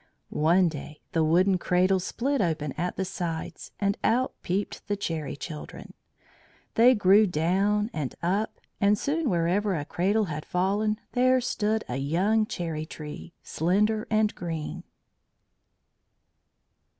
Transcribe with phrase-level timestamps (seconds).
[0.33, 5.35] One day the wooden cradles split open at the sides, and out peeped the Cherry
[5.35, 5.93] Children.
[6.73, 11.97] They grew down and up, and soon wherever a cradle had fallen there stood a
[11.97, 14.83] young cherry tree, slender and green.